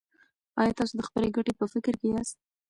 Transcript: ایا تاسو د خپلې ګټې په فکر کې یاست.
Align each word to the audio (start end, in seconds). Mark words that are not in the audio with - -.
ایا 0.59 0.73
تاسو 0.77 0.93
د 0.97 1.01
خپلې 1.07 1.27
ګټې 1.35 1.53
په 1.59 1.65
فکر 1.73 1.93
کې 2.01 2.07
یاست. 2.13 2.37